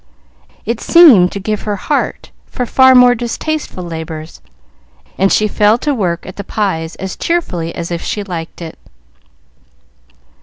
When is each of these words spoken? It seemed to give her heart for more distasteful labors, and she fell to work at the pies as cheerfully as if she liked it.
It 0.65 0.81
seemed 0.81 1.31
to 1.31 1.39
give 1.39 1.61
her 1.61 1.75
heart 1.75 2.31
for 2.47 2.65
more 2.95 3.13
distasteful 3.13 3.83
labors, 3.83 4.41
and 5.15 5.31
she 5.31 5.47
fell 5.47 5.77
to 5.77 5.93
work 5.93 6.25
at 6.25 6.37
the 6.37 6.43
pies 6.43 6.95
as 6.95 7.15
cheerfully 7.15 7.75
as 7.75 7.91
if 7.91 8.01
she 8.01 8.23
liked 8.23 8.63
it. 8.63 8.79